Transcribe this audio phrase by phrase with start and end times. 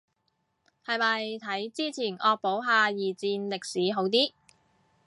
[0.83, 4.33] 係咪睇之前惡補下二戰歷史好啲